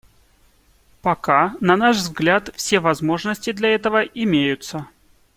[1.03, 4.87] Пока, на наш взгляд, все возможности для этого имеются.